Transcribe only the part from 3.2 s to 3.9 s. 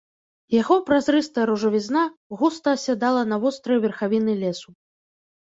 на вострыя